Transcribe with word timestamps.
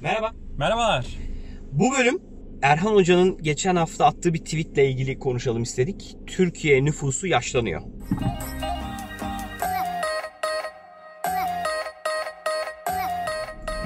Merhaba. 0.00 0.32
Merhabalar. 0.58 1.06
Bu 1.72 1.92
bölüm 1.98 2.18
Erhan 2.62 2.94
Hoca'nın 2.94 3.42
geçen 3.42 3.76
hafta 3.76 4.06
attığı 4.06 4.34
bir 4.34 4.38
tweetle 4.38 4.90
ilgili 4.90 5.18
konuşalım 5.18 5.62
istedik. 5.62 6.16
Türkiye 6.26 6.84
nüfusu 6.84 7.26
yaşlanıyor. 7.26 7.82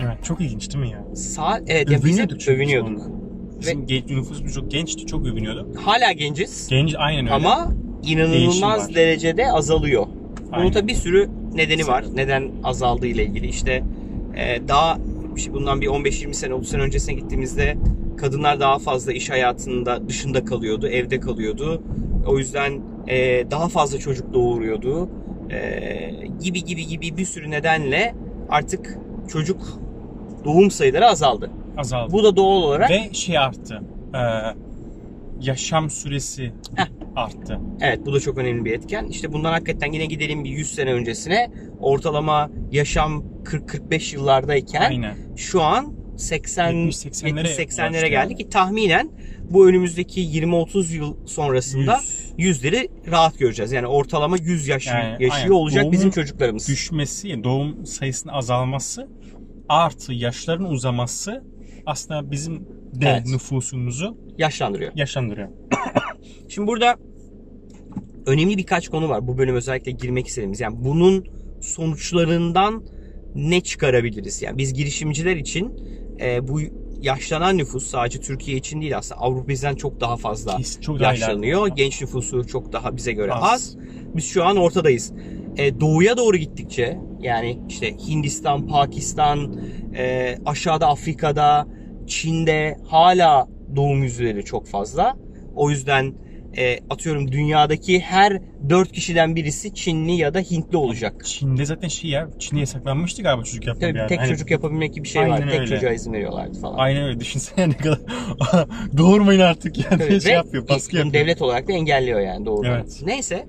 Evet 0.02 0.24
çok 0.24 0.40
ilginç 0.40 0.72
değil 0.74 0.84
mi 0.84 0.90
ya? 0.90 1.14
Sağ, 1.16 1.60
evet, 1.66 1.90
ya 1.90 2.04
biz 2.04 2.18
hep 2.18 2.48
Övünüyorduk. 2.48 3.10
Bizim 3.60 3.86
genç 3.86 4.10
nüfusumuz 4.10 4.54
çok 4.54 4.70
gençti, 4.70 5.06
çok 5.06 5.26
övünüyorduk. 5.26 5.76
Hala 5.76 6.12
genciz 6.12 6.68
Genç 6.68 6.94
aynen 6.98 7.24
öyle. 7.24 7.34
ama 7.34 7.72
inanılmaz 8.02 8.94
derecede 8.94 9.52
azalıyor. 9.52 10.06
Bunun 10.56 10.72
tabii 10.72 10.88
bir 10.88 10.94
sürü 10.94 11.30
nedeni 11.54 11.86
var. 11.86 12.04
Neden 12.14 12.50
azaldığı 12.64 13.06
ile 13.06 13.24
ilgili. 13.24 13.46
İşte 13.46 13.82
e, 14.36 14.68
daha 14.68 14.98
bundan 15.52 15.80
bir 15.80 15.86
15-20 15.86 16.34
sene 16.34 16.54
30 16.54 16.68
sene 16.68 16.82
öncesine 16.82 17.14
gittiğimizde 17.14 17.76
kadınlar 18.16 18.60
daha 18.60 18.78
fazla 18.78 19.12
iş 19.12 19.30
hayatında 19.30 20.08
dışında 20.08 20.44
kalıyordu, 20.44 20.88
evde 20.88 21.20
kalıyordu. 21.20 21.82
O 22.26 22.38
yüzden 22.38 22.80
e, 23.08 23.50
daha 23.50 23.68
fazla 23.68 23.98
çocuk 23.98 24.34
doğuruyordu. 24.34 25.08
E, 25.50 26.10
gibi 26.42 26.64
gibi 26.64 26.86
gibi 26.86 27.16
bir 27.16 27.24
sürü 27.24 27.50
nedenle 27.50 28.14
artık 28.50 28.98
çocuk 29.32 29.62
doğum 30.44 30.70
sayıları 30.70 31.06
azaldı. 31.06 31.50
azaldı. 31.76 32.12
Bu 32.12 32.24
da 32.24 32.36
doğal 32.36 32.62
olarak 32.62 32.90
Ve 32.90 33.12
şey 33.12 33.38
arttı. 33.38 33.82
Ee, 34.14 34.18
yaşam 35.40 35.90
süresi 35.90 36.52
Heh. 36.74 36.86
Arttı. 37.16 37.60
Evet 37.80 38.06
bu 38.06 38.12
da 38.14 38.20
çok 38.20 38.38
önemli 38.38 38.64
bir 38.64 38.72
etken. 38.72 39.06
İşte 39.06 39.32
bundan 39.32 39.52
hakikaten 39.52 39.92
yine 39.92 40.06
gidelim 40.06 40.44
bir 40.44 40.50
100 40.50 40.74
sene 40.74 40.92
öncesine. 40.92 41.50
Ortalama 41.80 42.50
yaşam 42.72 43.24
40-45 43.44 44.14
yıllardayken 44.14 44.80
Aynen. 44.90 45.16
şu 45.36 45.62
an 45.62 45.94
80 46.16 46.74
70-80'lere 46.74 47.46
70-80'lere 47.46 47.90
ulaştı 47.90 48.06
geldik 48.06 48.12
yani. 48.12 48.36
ki 48.36 48.48
tahminen 48.48 49.10
bu 49.50 49.68
önümüzdeki 49.68 50.20
20-30 50.20 50.96
yıl 50.96 51.26
sonrasında 51.26 52.00
100. 52.38 52.46
yüzleri 52.46 52.88
rahat 53.10 53.38
göreceğiz. 53.38 53.72
Yani 53.72 53.86
ortalama 53.86 54.36
100 54.36 54.68
yaş 54.68 54.86
Yani 54.86 55.10
yaşıyor 55.24 55.32
aynen. 55.34 55.50
olacak 55.50 55.80
Doğumun 55.82 55.92
bizim 55.92 56.10
çocuklarımız. 56.10 56.68
Düşmesi, 56.68 57.44
doğum 57.44 57.86
sayısının 57.86 58.32
azalması 58.32 59.08
artı 59.68 60.12
yaşların 60.12 60.64
uzaması 60.70 61.44
aslında 61.86 62.30
bizim 62.30 62.60
de 62.94 63.08
Evet. 63.08 63.26
nüfusumuzu 63.26 64.16
yaşlandırıyor. 64.38 64.92
yaşlandırıyor. 64.94 65.48
Şimdi 66.48 66.68
burada 66.68 66.96
önemli 68.26 68.56
birkaç 68.56 68.88
konu 68.88 69.08
var. 69.08 69.26
Bu 69.26 69.38
bölüm 69.38 69.54
özellikle 69.54 69.92
girmek 69.92 70.26
istediğimiz. 70.26 70.60
Yani 70.60 70.76
bunun 70.84 71.24
sonuçlarından 71.60 72.84
ne 73.34 73.60
çıkarabiliriz? 73.60 74.42
Yani 74.42 74.58
biz 74.58 74.74
girişimciler 74.74 75.36
için 75.36 75.72
e, 76.20 76.48
bu 76.48 76.60
yaşlanan 77.00 77.58
nüfus 77.58 77.86
sadece 77.86 78.20
Türkiye 78.20 78.56
için 78.56 78.80
değil 78.80 78.98
aslında 78.98 79.20
Avrupa 79.20 79.48
bizden 79.48 79.74
çok 79.74 80.00
daha 80.00 80.16
fazla 80.16 80.56
Kesin, 80.56 80.80
çok 80.80 81.00
daha 81.00 81.12
yaşlanıyor. 81.12 81.66
ileride. 81.66 81.82
Genç 81.82 82.00
nüfusu 82.00 82.46
çok 82.46 82.72
daha 82.72 82.96
bize 82.96 83.12
göre 83.12 83.32
az. 83.32 83.52
Az. 83.52 83.76
Biz 84.14 84.24
şu 84.24 84.44
an 84.44 84.56
ortadayız. 84.56 85.12
E, 85.56 85.80
doğuya 85.80 86.16
doğru 86.16 86.36
gittikçe 86.36 86.98
yani 87.20 87.58
işte 87.68 87.96
Hindistan, 88.08 88.66
Pakistan, 88.66 89.60
e, 89.96 90.36
aşağıda 90.46 90.88
Afrika'da, 90.88 91.66
Çin'de 92.06 92.76
hala 92.86 93.48
doğum 93.76 94.02
yüzdeleri 94.02 94.44
çok 94.44 94.66
fazla. 94.66 95.16
O 95.54 95.70
yüzden 95.70 96.14
e, 96.56 96.78
atıyorum 96.90 97.32
dünyadaki 97.32 98.00
her 98.00 98.40
4 98.68 98.92
kişiden 98.92 99.36
birisi 99.36 99.74
Çinli 99.74 100.12
ya 100.12 100.34
da 100.34 100.40
Hintli 100.40 100.76
olacak. 100.76 101.24
Çin'de 101.24 101.64
zaten 101.64 101.88
şey 101.88 102.10
ya, 102.10 102.28
Çin'de 102.38 102.60
yasaklanmıştı 102.60 103.22
galiba 103.22 103.44
çocuk 103.44 103.66
yapma 103.66 103.80
Tabii 103.88 104.00
ara. 104.00 104.06
tek 104.08 104.20
Hani- 104.20 104.28
çocuk 104.28 104.50
yapabilmek 104.50 104.94
gibi 104.94 105.04
bir 105.04 105.08
şey 105.08 105.22
var. 105.22 105.50
Tek 105.50 105.60
öyle. 105.60 105.66
çocuğa 105.66 105.92
izin 105.92 106.12
veriyorlardı 106.12 106.60
falan. 106.60 106.78
Aynen 106.78 107.02
öyle. 107.04 107.20
Düşünsene 107.20 107.68
ne 107.68 107.76
kadar 107.76 107.98
doğurmayın 108.96 109.40
artık 109.40 109.78
ya 109.78 109.98
diye 109.98 110.08
Tabii. 110.08 110.20
şey 110.20 110.30
Ve 110.32 110.36
yapıyor. 110.36 110.68
Baskı 110.68 110.92
bunu 110.92 110.98
yapıyor. 111.06 111.14
devlet 111.24 111.42
olarak 111.42 111.68
da 111.68 111.72
engelliyor 111.72 112.20
yani 112.20 112.46
doğru. 112.46 112.66
Evet. 112.68 113.00
Neyse. 113.04 113.46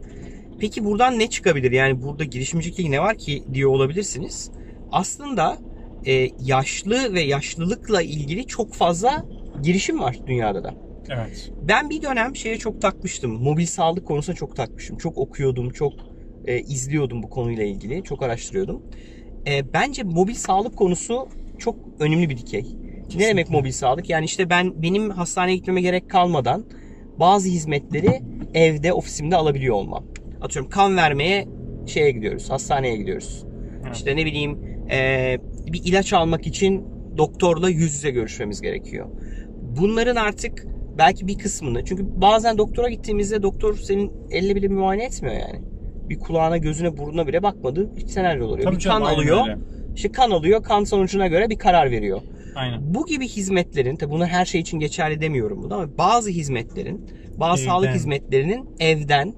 Peki 0.60 0.86
buradan 0.86 1.20
ne 1.20 1.30
çıkabilir? 1.30 1.72
Yani 1.72 2.02
burada 2.02 2.24
girişimcilik 2.24 2.90
ne 2.90 3.00
var 3.00 3.18
ki 3.18 3.44
diyor 3.54 3.70
olabilirsiniz. 3.72 4.52
Aslında 4.92 5.58
e, 6.06 6.30
yaşlı 6.40 7.14
ve 7.14 7.22
yaşlılıkla 7.22 8.02
ilgili 8.02 8.48
çok 8.48 8.74
fazla 8.74 9.26
girişim 9.64 10.00
var 10.00 10.16
dünyada 10.28 10.64
da. 10.64 10.74
Evet. 11.10 11.52
Ben 11.62 11.90
bir 11.90 12.02
dönem 12.02 12.36
şeye 12.36 12.58
çok 12.58 12.82
takmıştım. 12.82 13.32
Mobil 13.32 13.66
sağlık 13.66 14.08
konusuna 14.08 14.36
çok 14.36 14.56
takmıştım. 14.56 14.98
Çok 14.98 15.18
okuyordum, 15.18 15.70
çok 15.70 15.94
e, 16.46 16.60
izliyordum 16.60 17.24
bu 17.24 17.30
konuyla 17.30 17.64
ilgili. 17.64 18.04
Çok 18.04 18.24
araştırıyordum. 18.24 18.82
E, 19.48 19.74
bence 19.74 20.04
mobil 20.04 20.34
sağlık 20.34 20.78
konusu 20.78 21.28
çok 21.60 21.76
önemli 22.00 22.30
bir 22.30 22.38
dikey. 22.38 22.66
Ne 23.16 23.28
demek 23.28 23.50
mobil 23.50 23.72
sağlık? 23.72 24.10
Yani 24.10 24.26
işte 24.26 24.50
ben 24.50 24.82
benim 24.82 25.10
hastaneye 25.10 25.56
gitmeme 25.56 25.82
gerek 25.82 26.10
kalmadan 26.10 26.66
bazı 27.20 27.50
hizmetleri 27.50 28.22
evde, 28.54 28.94
ofisimde 28.94 29.36
alabiliyor 29.36 29.76
olmam. 29.76 30.06
Atıyorum 30.42 30.72
kan 30.72 30.98
vermeye 30.98 31.48
şeye 31.86 32.12
gidiyoruz, 32.12 32.50
hastaneye 32.50 32.98
gidiyoruz. 32.98 33.46
Evet. 33.86 33.96
İşte 33.96 34.16
ne 34.16 34.26
bileyim 34.26 34.60
e, 34.92 35.38
bir 35.68 35.82
ilaç 35.86 36.14
almak 36.14 36.48
için 36.48 36.84
doktorla 37.18 37.70
yüz 37.70 37.94
yüze 37.94 38.12
görüşmemiz 38.12 38.62
gerekiyor. 38.62 39.08
Bunların 39.62 40.16
artık 40.16 40.66
belki 40.98 41.28
bir 41.28 41.38
kısmını 41.38 41.86
çünkü 41.86 42.22
bazen 42.22 42.58
doktora 42.58 42.90
gittiğimizde 42.90 43.44
doktor 43.44 43.76
senin 43.78 44.12
elle 44.32 44.56
bile 44.56 44.68
muayene 44.68 45.06
etmiyor 45.06 45.36
yani. 45.36 45.62
Bir 46.10 46.20
kulağına, 46.20 46.58
gözüne, 46.58 46.98
burnuna 46.98 47.28
bile 47.28 47.44
bakmadı. 47.44 47.96
Bir 47.96 48.08
senaryo 48.08 48.46
oluyor. 48.48 48.64
Tabii 48.64 48.76
bir 48.76 48.80
canım, 48.82 49.04
kan 49.04 49.14
alıyor. 49.14 49.48
öyle. 49.48 49.58
İşte 49.96 50.12
kan 50.12 50.32
alıyor. 50.32 50.64
Kan 50.64 50.84
sonucuna 50.84 51.28
göre 51.28 51.50
bir 51.50 51.58
karar 51.58 51.92
veriyor. 51.92 52.22
Aynen. 52.56 52.94
Bu 52.94 53.06
gibi 53.06 53.28
hizmetlerin, 53.28 53.96
tabi 53.96 54.12
bunu 54.12 54.26
her 54.26 54.46
şey 54.46 54.62
için 54.62 54.80
geçerli 54.80 55.22
demiyorum 55.22 55.64
bunu 55.64 55.74
ama 55.74 55.98
bazı 55.98 56.30
hizmetlerin, 56.30 57.10
bazı 57.40 57.62
Evden. 57.62 57.72
sağlık 57.72 57.90
hizmetlerinin 57.90 58.70
evden, 58.80 59.34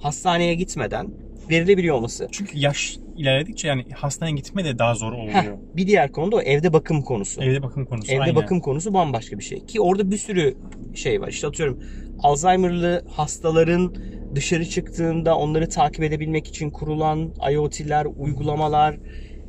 hastaneye 0.00 0.54
gitmeden 0.54 1.08
verilebiliyor 1.50 1.96
olması. 1.96 2.28
Çünkü 2.32 2.58
yaş 2.58 2.98
ilerledikçe 3.20 3.68
yani 3.68 3.84
hastaneye 3.94 4.36
gitme 4.36 4.64
de 4.64 4.78
daha 4.78 4.94
zor 4.94 5.12
Heh, 5.12 5.18
oluyor. 5.18 5.58
bir 5.76 5.86
diğer 5.86 6.12
konu 6.12 6.32
da 6.32 6.36
o 6.36 6.40
evde 6.40 6.72
bakım 6.72 7.02
konusu. 7.02 7.42
Evde 7.42 7.62
bakım 7.62 7.84
konusu. 7.84 8.12
Evde 8.12 8.22
aynen. 8.22 8.36
bakım 8.36 8.60
konusu 8.60 8.94
bambaşka 8.94 9.38
bir 9.38 9.44
şey. 9.44 9.66
Ki 9.66 9.80
orada 9.80 10.10
bir 10.10 10.16
sürü 10.16 10.54
şey 10.94 11.20
var. 11.20 11.28
İşte 11.28 11.46
atıyorum 11.46 11.78
Alzheimer'lı 12.18 13.04
hastaların 13.08 13.94
dışarı 14.34 14.64
çıktığında 14.64 15.36
onları 15.36 15.68
takip 15.68 16.04
edebilmek 16.04 16.46
için 16.46 16.70
kurulan 16.70 17.34
IoT'ler, 17.52 18.06
uygulamalar 18.16 18.96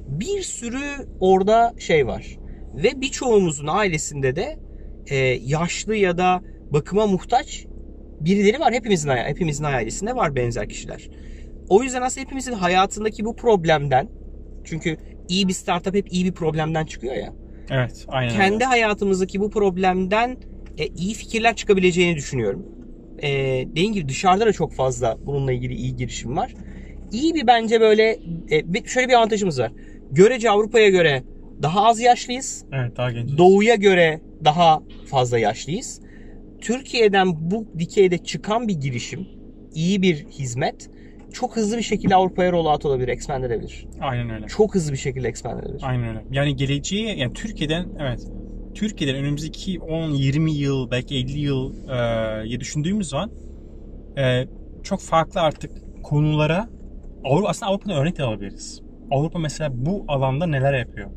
bir 0.08 0.42
sürü 0.42 1.08
orada 1.20 1.74
şey 1.80 2.08
var. 2.08 2.38
Ve 2.74 3.02
birçoğumuzun 3.02 3.68
ailesinde 3.68 4.36
de 4.36 4.60
e, 5.10 5.16
yaşlı 5.46 5.96
ya 5.96 6.18
da 6.18 6.42
bakıma 6.74 7.08
muhtaç 7.08 7.66
birileri 8.20 8.60
var. 8.60 8.74
Hepimizin 8.74 9.10
hepimizin 9.10 9.64
ailesinde 9.64 10.16
var 10.16 10.36
benzer 10.36 10.70
kişiler. 10.70 11.10
O 11.72 11.84
yüzden 11.84 12.02
aslında 12.02 12.26
hepimizin 12.26 12.54
hayatındaki 12.54 13.26
bu 13.26 13.36
problemden 13.36 14.10
çünkü 14.64 14.98
iyi 15.30 15.48
bir 15.48 15.54
startup 15.54 15.96
hep 15.96 16.14
iyi 16.14 16.26
bir 16.26 16.32
problemden 16.32 16.86
çıkıyor 16.86 17.16
ya 17.16 17.34
Evet. 17.70 18.06
Aynen 18.08 18.36
kendi 18.36 18.54
öyle. 18.54 18.66
hayatımızdaki 18.66 19.40
bu 19.40 19.50
problemden 19.50 20.38
e, 20.78 20.88
iyi 20.88 21.14
fikirler 21.14 21.56
çıkabileceğini 21.56 22.16
düşünüyorum. 22.16 22.66
E, 23.24 23.30
dediğim 23.72 23.94
gibi 23.94 24.10
dışarıda 24.10 24.46
da 24.46 24.54
çok 24.54 24.74
fazla 24.74 25.18
bununla 25.26 25.52
ilgili 25.52 25.74
iyi 25.74 25.96
girişim 25.96 26.38
var. 26.38 26.54
İyi 27.12 27.36
bir 27.36 27.48
bence 27.48 27.82
böyle 27.82 28.20
e, 28.52 28.86
şöyle 28.86 29.10
bir 29.10 29.14
avantajımız 29.14 29.60
var. 29.60 29.72
Görece 30.12 30.50
Avrupa'ya 30.50 30.90
göre 30.90 31.24
daha 31.62 31.86
az 31.86 32.00
yaşlıyız. 32.00 32.66
Evet 32.74 32.98
daha 32.98 33.12
genç. 33.12 33.38
Doğuya 33.38 33.76
göre 33.76 34.22
daha 34.46 34.84
fazla 35.10 35.40
yaşlıyız. 35.40 36.02
Türkiye'den 36.62 37.52
bu 37.52 37.68
dikeyde 37.80 38.18
çıkan 38.18 38.68
bir 38.68 38.76
girişim, 38.76 39.28
iyi 39.74 40.02
bir 40.02 40.26
hizmet 40.26 40.90
çok 41.34 41.56
hızlı 41.56 41.78
bir 41.78 41.84
şekilde 41.84 42.16
Avrupa'ya 42.16 42.52
rollout 42.52 42.86
olabilir, 42.86 43.08
expand 43.08 43.44
edebilir. 43.44 43.88
Aynen 44.00 44.30
öyle. 44.30 44.48
Çok 44.48 44.76
hızlı 44.76 44.92
bir 44.92 44.98
şekilde 44.98 45.28
expand 45.28 45.60
edebilir. 45.60 45.82
Aynen 45.84 46.10
öyle. 46.10 46.26
Yani 46.32 46.56
geleceği 46.56 47.20
yani 47.20 47.34
Türkiye'den 47.34 47.86
evet 48.00 48.20
Türkiye'den 48.76 49.16
önümüzdeki 49.16 49.80
10-20 49.80 50.52
yıl 50.52 50.92
belki 50.92 51.16
50 51.16 51.40
yıl 51.40 51.74
e, 51.90 51.96
ya 52.48 52.60
düşündüğümüz 52.60 53.10
zaman 53.10 53.32
e, 54.18 54.46
çok 54.84 55.00
farklı 55.02 55.42
artık 55.42 55.72
konulara 56.04 56.70
Avrupa 57.24 57.50
aslında 57.50 57.72
Avrupa'dan 57.72 57.98
örnek 57.98 58.18
de 58.18 58.24
alabiliriz. 58.24 58.82
Avrupa 59.12 59.40
mesela 59.40 59.70
bu 59.74 60.06
alanda 60.08 60.46
neler 60.46 60.74
yapıyor? 60.74 61.10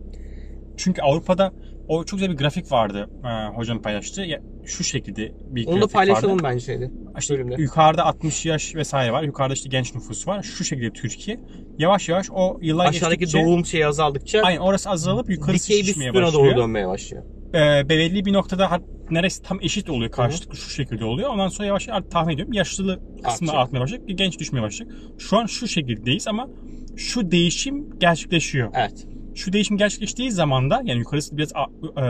Çünkü 0.76 1.03
Avrupa'da 1.03 1.53
o 1.88 2.05
çok 2.05 2.19
güzel 2.19 2.32
bir 2.32 2.38
grafik 2.38 2.73
vardı 2.73 3.11
e, 3.25 3.56
hocam 3.56 3.82
paylaştı. 3.82 4.23
Ya, 4.23 4.41
şu 4.65 4.85
şekilde 4.85 5.32
bir 5.47 5.67
Onu 5.67 5.82
da 5.82 5.87
paylaşalım 5.87 6.32
vardı. 6.32 6.43
bence 6.44 6.65
şeyde. 6.65 6.91
İşte 7.19 7.35
bölümde. 7.35 7.55
yukarıda 7.62 8.05
60 8.05 8.47
yaş 8.47 8.75
vesaire 8.75 9.12
var. 9.12 9.23
Yukarıda 9.23 9.55
işte 9.55 9.69
genç 9.69 9.94
nüfus 9.94 10.29
var. 10.29 10.43
Şu 10.43 10.65
şekilde 10.65 10.91
Türkiye. 10.91 11.41
Yavaş 11.79 12.09
yavaş 12.09 12.26
o 12.31 12.59
yıllar 12.62 12.87
Aşağıdaki 12.87 13.19
geçtikçe 13.21 13.47
doğum 13.47 13.67
şeyi 13.67 13.87
azaldıkça 13.87 14.43
aynen 14.43 14.61
orası 14.61 14.91
azalıp 14.91 15.31
yukarısı 15.31 15.69
dikey 15.69 15.85
şişmeye 15.85 16.15
başlıyor. 16.15 16.32
doğru 16.32 16.56
dönmeye 16.56 16.88
başlıyor. 16.88 17.25
Ee, 17.55 17.88
belirli 17.88 18.25
bir 18.25 18.32
noktada 18.32 18.81
neredeyse 19.11 19.43
tam 19.43 19.59
eşit 19.61 19.91
oluyor. 19.91 20.11
Karşılıklı 20.11 20.56
şu 20.56 20.71
şekilde 20.71 21.05
oluyor. 21.05 21.31
Ondan 21.31 21.49
sonra 21.49 21.69
yavaş 21.69 21.88
yavaş 21.88 22.05
tahmin 22.11 22.35
ediyorum 22.35 22.53
yaşlı 22.53 23.00
kısmı 23.25 23.53
artmaya 23.53 23.81
başlayacak. 23.81 24.09
Genç 24.19 24.38
düşmeye 24.38 24.62
başlayacak. 24.62 24.97
Şu 25.19 25.38
an 25.38 25.47
şu 25.47 25.69
şekildeyiz 25.69 26.29
ama 26.29 26.49
şu 26.97 27.31
değişim 27.31 27.99
gerçekleşiyor. 27.99 28.71
Evet. 28.75 29.06
Şu 29.34 29.52
değişim 29.52 29.76
gerçekleştiği 29.76 30.31
zaman 30.31 30.70
da 30.70 30.82
yani 30.84 30.98
yukarısı 30.98 31.36
biraz 31.36 31.52
e, 31.52 32.02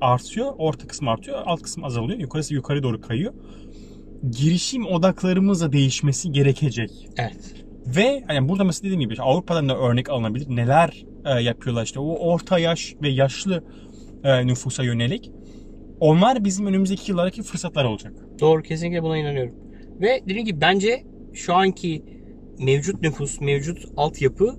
artıyor, 0.00 0.52
orta 0.58 0.86
kısmı 0.86 1.10
artıyor, 1.10 1.42
alt 1.44 1.62
kısmı 1.62 1.86
azalıyor. 1.86 2.18
Yukarısı 2.18 2.54
yukarı 2.54 2.82
doğru 2.82 3.00
kayıyor. 3.00 3.32
Girişim 4.30 4.86
odaklarımızla 4.86 5.72
değişmesi 5.72 6.32
gerekecek. 6.32 6.90
Evet. 7.18 7.54
Ve 7.86 8.24
yani 8.28 8.48
burada 8.48 8.64
mesela 8.64 8.84
dediğim 8.84 9.00
gibi 9.00 9.22
Avrupa'dan 9.22 9.68
da 9.68 9.78
örnek 9.78 10.10
alınabilir. 10.10 10.56
Neler 10.56 11.04
e, 11.24 11.42
yapıyorlar 11.42 11.84
işte 11.84 12.00
o 12.00 12.16
orta 12.18 12.58
yaş 12.58 12.94
ve 13.02 13.08
yaşlı 13.08 13.64
e, 14.24 14.46
nüfusa 14.46 14.84
yönelik. 14.84 15.30
Onlar 16.00 16.44
bizim 16.44 16.66
önümüzdeki 16.66 17.10
yıllardaki 17.10 17.42
fırsatlar 17.42 17.84
olacak. 17.84 18.12
Doğru 18.40 18.62
kesinlikle 18.62 19.02
buna 19.02 19.18
inanıyorum. 19.18 19.54
Ve 20.00 20.20
dediğim 20.24 20.44
gibi 20.44 20.60
bence 20.60 21.04
şu 21.32 21.54
anki 21.54 22.04
mevcut 22.58 23.02
nüfus, 23.02 23.40
mevcut 23.40 23.78
altyapı 23.96 24.56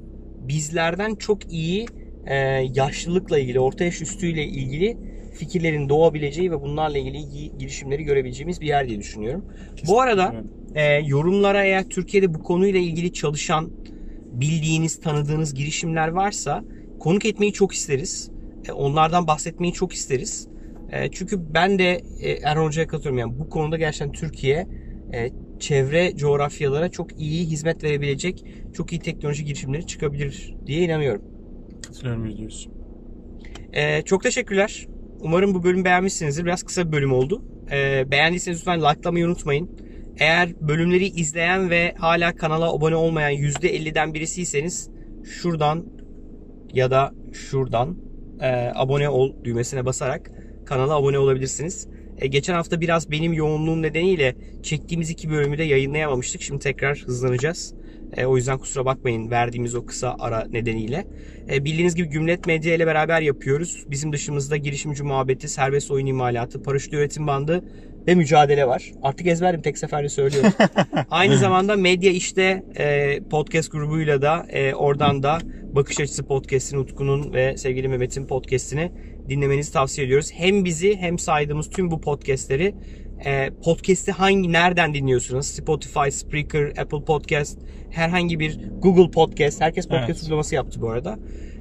bizlerden 0.48 1.16
çok 1.16 1.54
iyi 1.54 1.88
e, 2.26 2.36
yaşlılıkla 2.74 3.40
ilgili, 3.40 3.60
orta 3.60 3.84
yaş 3.84 4.02
üstüyle 4.02 4.44
ilgili 4.44 4.98
fikirlerin 5.34 5.90
doğabileceği 5.90 6.52
ve 6.52 6.62
bunlarla 6.62 6.98
ilgili 6.98 7.58
girişimleri 7.58 8.04
görebileceğimiz 8.04 8.62
bir 8.62 8.68
yer 8.68 8.88
diye 8.88 9.00
düşünüyorum. 9.00 9.46
Bu 9.88 10.02
arada 10.02 10.44
e, 10.76 10.84
yorumlara 10.94 11.64
eğer 11.64 11.84
Türkiye'de 11.84 12.34
bu 12.34 12.40
konuyla 12.40 12.80
ilgili 12.80 13.14
çalışan, 13.14 13.72
bildiğiniz, 14.32 15.00
tanıdığınız 15.00 15.54
girişimler 15.54 16.08
varsa 16.08 16.64
konuk 17.00 17.26
etmeyi 17.26 17.54
çok 17.54 17.74
isteriz. 17.74 18.30
E, 18.68 18.72
onlardan 18.72 19.28
bahsetmeyi 19.28 19.74
çok 19.74 19.94
isteriz. 19.94 20.48
E, 20.92 21.12
çünkü 21.12 21.54
ben 21.54 21.80
de 21.80 22.02
e, 22.20 22.32
Erhan 22.32 22.66
Hoca'ya 22.66 22.88
katılıyorum. 22.88 23.20
Yani 23.20 23.40
bu 23.40 23.50
konuda 23.50 23.78
gerçekten 23.78 24.12
Türkiye 24.12 24.68
e, 25.14 25.32
çevre 25.60 26.16
coğrafyalara 26.16 26.90
çok 26.90 27.20
iyi 27.20 27.46
hizmet 27.46 27.84
verebilecek, 27.84 28.46
çok 28.74 28.92
iyi 28.94 29.02
teknoloji 29.02 29.46
girişimleri 29.46 29.86
çıkabilir 29.86 30.56
diye 30.66 30.82
inanıyorum. 30.82 31.33
Katılıyorum 31.88 32.26
yüzde 32.26 32.42
yüz. 32.42 32.70
Ee, 33.74 34.02
çok 34.02 34.24
teşekkürler. 34.24 34.88
Umarım 35.20 35.54
bu 35.54 35.64
bölümü 35.64 35.86
beğenmişsinizdir. 35.86 36.46
Biraz 36.46 36.64
kısa 36.64 36.88
bir 36.88 36.92
bölüm 36.92 37.14
oldu. 37.14 37.44
Ee, 37.72 38.12
beğendiyseniz 38.12 38.60
lütfen 38.60 38.82
likelamayı 38.82 39.26
unutmayın. 39.26 39.70
Eğer 40.20 40.62
bölümleri 40.62 41.06
izleyen 41.06 41.70
ve 41.70 41.94
hala 41.98 42.36
kanala 42.36 42.74
abone 42.74 42.96
olmayan 42.96 43.32
%50'den 43.32 44.14
birisiyseniz 44.14 44.90
şuradan 45.24 45.86
ya 46.74 46.92
da 46.92 47.12
şuradan 47.34 47.98
e, 48.42 48.72
abone 48.76 49.10
ol 49.10 49.34
düğmesine 49.44 49.86
basarak 49.86 50.32
kanala 50.66 50.96
abone 50.96 51.20
olabilirsiniz. 51.20 51.88
E, 52.18 52.28
geçen 52.28 52.54
hafta 52.54 52.82
biraz 52.82 53.12
benim 53.12 53.34
yoğunluğum 53.34 53.82
nedeniyle 53.82 54.36
çektiğimiz 54.64 55.10
iki 55.10 55.30
bölümü 55.30 55.58
de 55.58 55.64
yayınlayamamıştık. 55.64 56.42
Şimdi 56.42 56.60
tekrar 56.60 56.98
hızlanacağız. 56.98 57.74
E, 58.18 58.26
o 58.26 58.38
yüzden 58.38 58.58
kusura 58.58 58.86
bakmayın 58.86 59.32
verdiğimiz 59.32 59.76
o 59.76 59.86
kısa 59.86 60.16
ara 60.20 60.48
nedeniyle. 60.52 61.06
E, 61.52 61.66
bildiğiniz 61.66 61.96
gibi 61.96 62.08
Gümlet 62.08 62.48
Medya 62.48 62.76
ile 62.76 62.88
beraber 62.88 63.22
yapıyoruz. 63.22 63.86
Bizim 63.90 64.14
dışımızda 64.14 64.58
girişimci 64.58 65.04
muhabbeti, 65.04 65.48
serbest 65.48 65.92
oyun 65.92 66.06
imalatı, 66.06 66.64
paraşüt 66.64 66.94
üretim 66.94 67.28
bandı 67.28 67.64
ve 68.08 68.16
mücadele 68.16 68.68
var. 68.68 68.92
Artık 69.04 69.28
ezberim 69.28 69.62
tek 69.62 69.78
seferde 69.78 70.10
söylüyorum. 70.10 70.52
Aynı 71.10 71.38
zamanda 71.38 71.76
Medya 71.76 72.12
işte 72.12 72.64
e, 72.78 73.20
podcast 73.30 73.72
grubuyla 73.72 74.22
da 74.22 74.46
e, 74.50 74.74
oradan 74.74 75.24
da 75.24 75.38
Bakış 75.76 76.00
Açısı 76.00 76.24
Podcast'ini 76.24 76.80
Utku'nun 76.80 77.34
ve 77.34 77.58
sevgili 77.58 77.88
Mehmet'in 77.88 78.28
podcast'ini 78.28 78.92
dinlemenizi 79.30 79.74
tavsiye 79.74 80.08
ediyoruz. 80.08 80.32
Hem 80.34 80.66
bizi 80.66 80.96
hem 80.96 81.20
saydığımız 81.20 81.70
tüm 81.70 81.92
bu 81.92 82.02
podcast'leri 82.02 82.76
e, 83.26 83.50
podcast'i 83.64 84.12
hangi 84.12 84.52
nereden 84.52 84.94
dinliyorsunuz? 84.94 85.46
Spotify, 85.48 86.12
Spreaker, 86.12 86.68
Apple 86.68 87.04
Podcast, 87.06 87.60
herhangi 87.92 88.40
bir 88.40 88.60
Google 88.82 89.12
Podcast. 89.12 89.62
Herkes 89.62 89.88
podcast 89.88 90.10
Evet. 90.10 90.24
uygulaması 90.24 90.56
yaptı 90.56 90.82
bu 90.82 90.90
arada. 90.90 91.20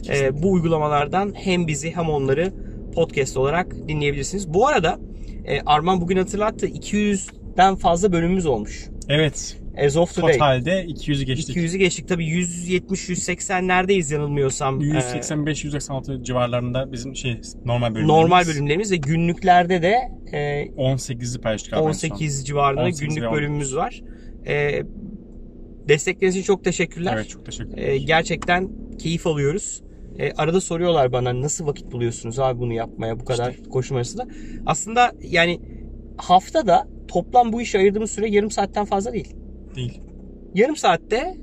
E, 0.08 0.42
bu 0.42 0.52
uygulamalardan 0.52 1.32
hem 1.36 1.66
bizi 1.66 1.96
hem 1.96 2.10
onları 2.10 2.52
podcast 2.94 3.36
olarak 3.36 3.88
dinleyebilirsiniz. 3.88 4.54
Bu 4.54 4.66
arada 4.68 4.98
e, 5.44 5.60
Arman 5.60 6.00
bugün 6.00 6.16
hatırlattı 6.16 6.66
200'den 6.66 7.76
fazla 7.76 8.12
bölümümüz 8.12 8.46
olmuş. 8.46 8.88
Evet. 9.08 9.61
As 9.78 9.96
of 9.96 10.14
today. 10.14 10.32
Totalde 10.32 10.84
200'ü 10.84 11.24
geçtik. 11.24 11.56
200'ü 11.56 11.76
geçtik. 11.76 12.08
Tabii 12.08 12.26
170-180'lerdeyiz 12.26 14.14
yanılmıyorsam. 14.14 14.80
Ee, 14.80 14.84
185-186 14.84 16.24
civarlarında 16.24 16.92
bizim 16.92 17.16
şey 17.16 17.40
normal 17.64 17.94
bölümlerimiz. 17.94 18.08
normal 18.08 18.46
bölümlerimiz 18.46 18.92
ve 18.92 18.96
günlüklerde 18.96 19.82
de 19.82 19.94
e, 20.32 20.66
18'i 20.66 21.40
paylaştık 21.40 21.72
abi 21.72 21.78
en 21.78 21.82
son. 21.82 21.88
18 21.88 22.46
civarında 22.46 22.82
18 22.82 23.00
günlük 23.00 23.22
ve 23.22 23.26
19. 23.26 23.38
bölümümüz 23.38 23.76
var. 23.76 24.02
E, 24.46 24.82
destekleriniz 25.88 26.36
için 26.36 26.46
çok 26.46 26.64
teşekkürler. 26.64 27.12
Evet 27.16 27.28
çok 27.28 27.46
teşekkür 27.46 27.78
E, 27.78 27.98
gerçekten 27.98 28.68
keyif 28.98 29.26
alıyoruz. 29.26 29.82
E, 30.18 30.32
arada 30.32 30.60
soruyorlar 30.60 31.12
bana 31.12 31.40
nasıl 31.40 31.66
vakit 31.66 31.92
buluyorsunuz 31.92 32.38
abi 32.38 32.60
bunu 32.60 32.72
yapmaya 32.72 33.20
bu 33.20 33.24
kadar 33.24 33.56
koşma 33.70 33.96
arasında. 33.96 34.26
Aslında 34.66 35.12
yani 35.22 35.60
haftada 36.16 36.88
toplam 37.08 37.52
bu 37.52 37.62
işe 37.62 37.78
ayırdığımız 37.78 38.10
süre 38.10 38.30
yarım 38.30 38.50
saatten 38.50 38.84
fazla 38.84 39.12
değil. 39.12 39.36
Değil. 39.76 40.00
Yarım 40.54 40.76
saatte 40.76 41.36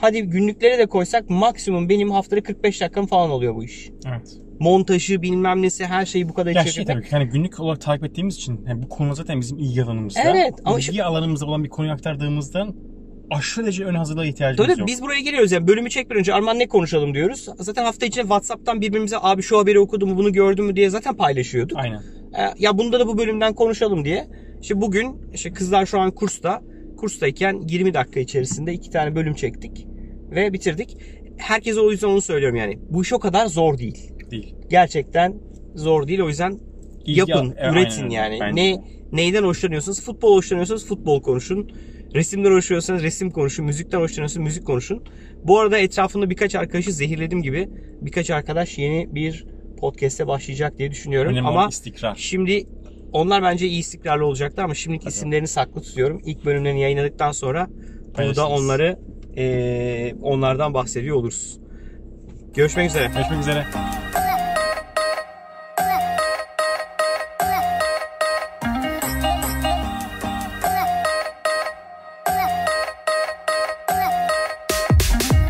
hadi 0.00 0.22
günlüklere 0.22 0.78
de 0.78 0.86
koysak 0.86 1.30
maksimum 1.30 1.88
benim 1.88 2.10
haftada 2.10 2.42
45 2.42 2.80
dakikam 2.80 3.06
falan 3.06 3.30
oluyor 3.30 3.54
bu 3.54 3.64
iş. 3.64 3.90
Evet. 4.08 4.36
Montajı 4.60 5.22
bilmem 5.22 5.62
nesi 5.62 5.84
her 5.86 6.06
şeyi 6.06 6.28
bu 6.28 6.34
kadar 6.34 6.50
Ya 6.50 6.62
içeride. 6.62 6.74
şey 6.74 6.84
tabii 6.84 7.06
yani 7.10 7.24
günlük 7.30 7.60
olarak 7.60 7.80
takip 7.80 8.04
ettiğimiz 8.04 8.34
için 8.36 8.64
yani 8.68 8.82
bu 8.82 8.88
konu 8.88 9.14
zaten 9.14 9.40
bizim 9.40 9.58
ilgi 9.58 9.82
alanımızda. 9.82 10.20
Evet, 10.24 10.54
ama 10.64 10.78
ilgi 10.78 11.04
alanımızda 11.04 11.46
olan 11.46 11.64
bir 11.64 11.68
konuyu 11.68 11.92
aktardığımızdan 11.92 12.74
aşırı 13.30 13.64
derece 13.64 13.84
ön 13.84 13.94
hazırlığa 13.94 14.24
ihtiyacımız 14.24 14.68
Tabii 14.70 14.80
yok. 14.80 14.88
biz 14.88 15.02
buraya 15.02 15.20
geliyoruz 15.20 15.52
yani 15.52 15.66
bölümü 15.68 15.90
çekmeden 15.90 16.18
önce 16.20 16.34
Arman 16.34 16.58
ne 16.58 16.68
konuşalım 16.68 17.14
diyoruz. 17.14 17.48
Zaten 17.58 17.84
hafta 17.84 18.06
içinde 18.06 18.22
Whatsapp'tan 18.22 18.80
birbirimize 18.80 19.16
abi 19.20 19.42
şu 19.42 19.58
haberi 19.58 19.78
okudun 19.80 20.08
mu 20.08 20.16
bunu 20.16 20.32
gördün 20.32 20.64
mü 20.64 20.76
diye 20.76 20.90
zaten 20.90 21.16
paylaşıyorduk. 21.16 21.78
Aynen. 21.78 22.02
Ee, 22.38 22.54
ya 22.58 22.78
bunda 22.78 23.00
da 23.00 23.06
bu 23.06 23.18
bölümden 23.18 23.54
konuşalım 23.54 24.04
diye. 24.04 24.26
İşte 24.62 24.80
bugün 24.80 25.16
işte 25.34 25.52
kızlar 25.52 25.86
şu 25.86 26.00
an 26.00 26.10
kursta. 26.10 26.62
Kurstayken 27.00 27.62
20 27.68 27.94
dakika 27.94 28.20
içerisinde 28.20 28.72
iki 28.72 28.90
tane 28.90 29.14
bölüm 29.14 29.34
çektik 29.34 29.86
ve 30.30 30.52
bitirdik. 30.52 30.96
Herkese 31.36 31.80
o 31.80 31.90
yüzden 31.90 32.08
onu 32.08 32.20
söylüyorum 32.20 32.56
yani. 32.56 32.78
Bu 32.90 33.02
iş 33.02 33.12
o 33.12 33.18
kadar 33.18 33.46
zor 33.46 33.78
değil. 33.78 34.10
Değil. 34.30 34.54
Gerçekten 34.70 35.34
zor 35.74 36.08
değil. 36.08 36.20
O 36.20 36.28
yüzden 36.28 36.58
İlgi 37.04 37.20
yapın, 37.20 37.54
Evet, 37.58 37.72
üretin 37.72 38.02
aynen 38.02 38.10
yani. 38.10 38.38
Bence 38.40 38.62
ne 38.62 38.76
de. 38.76 38.82
neyden 39.12 39.42
hoşlanıyorsanız, 39.42 40.04
futbol 40.04 40.36
hoşlanıyorsanız 40.36 40.86
futbol 40.86 41.22
konuşun. 41.22 41.70
Resimden 42.14 42.50
hoşlanıyorsanız 42.52 43.02
resim 43.02 43.30
konuşun, 43.30 43.64
müzikten 43.64 44.00
hoşlanıyorsanız 44.00 44.44
müzik 44.46 44.66
konuşun. 44.66 45.04
Bu 45.44 45.58
arada 45.58 45.78
etrafımda 45.78 46.30
birkaç 46.30 46.54
arkadaşı 46.54 46.92
zehirledim 46.92 47.42
gibi 47.42 47.68
birkaç 48.00 48.30
arkadaş 48.30 48.78
yeni 48.78 49.14
bir 49.14 49.46
podcast'e 49.78 50.26
başlayacak 50.26 50.78
diye 50.78 50.90
düşünüyorum. 50.90 51.32
Önemli 51.32 51.48
Ama 51.48 51.68
istikrar. 51.68 52.14
şimdi 52.18 52.66
onlar 53.12 53.42
bence 53.42 53.66
iyi 53.66 53.80
istikrarlı 53.80 54.26
olacaktı 54.26 54.62
ama 54.62 54.74
şimdiki 54.74 55.04
Tabii. 55.04 55.12
isimlerini 55.14 55.48
saklı 55.48 55.80
tutuyorum. 55.82 56.20
İlk 56.24 56.44
bölümlerini 56.44 56.80
yayınladıktan 56.80 57.32
sonra 57.32 57.68
burada 58.18 58.48
onları 58.48 58.98
eee, 59.36 60.14
onlardan 60.22 60.74
bahsediyor 60.74 61.16
oluruz. 61.16 61.58
Görüşmek 62.54 62.90
üzere. 62.90 63.10
Görüşmek 63.14 63.40
üzere. 63.40 63.66